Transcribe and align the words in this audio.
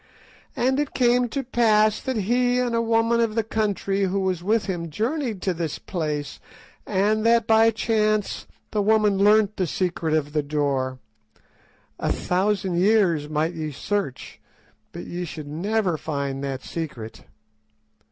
"And 0.55 0.79
it 0.79 0.95
came 0.95 1.29
to 1.29 1.43
pass 1.43 2.01
that 2.01 2.15
he 2.17 2.57
and 2.57 2.73
a 2.73 2.81
woman 2.81 3.19
of 3.19 3.35
the 3.35 3.43
country 3.43 4.05
who 4.05 4.19
was 4.19 4.41
with 4.41 4.65
him 4.65 4.89
journeyed 4.89 5.43
to 5.43 5.53
this 5.53 5.77
place, 5.77 6.39
and 6.87 7.23
that 7.23 7.45
by 7.45 7.69
chance 7.69 8.47
the 8.71 8.81
woman 8.81 9.19
learnt 9.19 9.57
the 9.57 9.67
secret 9.67 10.15
of 10.15 10.33
the 10.33 10.41
door—a 10.41 12.11
thousand 12.11 12.79
years 12.79 13.29
might 13.29 13.53
ye 13.53 13.71
search, 13.71 14.41
but 14.91 15.05
ye 15.05 15.23
should 15.23 15.47
never 15.47 15.97
find 15.97 16.43
that 16.43 16.63
secret. 16.63 17.25